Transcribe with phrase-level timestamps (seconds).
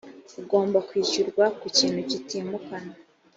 [0.41, 2.95] ugomba kwishyurwa ku kintu kitimukanwa